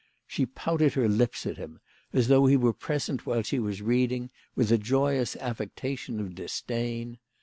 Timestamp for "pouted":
0.47-0.93